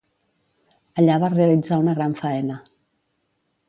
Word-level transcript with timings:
Allà 1.03 1.19
va 1.25 1.31
realitzar 1.35 1.81
una 1.85 1.97
gran 2.01 2.19
faena. 2.25 2.61